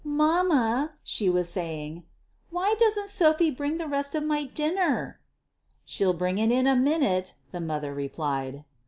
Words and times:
"Mamma," 0.03 0.93
she 1.03 1.29
was 1.29 1.47
saying; 1.49 2.01
"why 2.49 2.73
doesn't 2.79 3.09
Sophie 3.11 3.51
bring 3.51 3.77
the 3.77 3.87
rest 3.87 4.15
of 4.15 4.23
my 4.23 4.45
dinner 4.45 5.19
V 5.19 5.25
"She'll 5.85 6.13
bring 6.13 6.39
it 6.39 6.51
in 6.51 6.65
a 6.65 6.75
minute," 6.75 7.35
the 7.51 7.61
mother 7.61 7.93
replied. 7.93 8.65